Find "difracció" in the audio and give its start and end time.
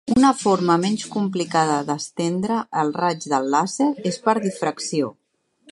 4.49-5.15